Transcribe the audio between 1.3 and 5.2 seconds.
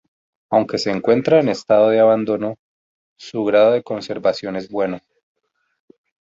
en estado de abandono, su grado de conservación es bueno.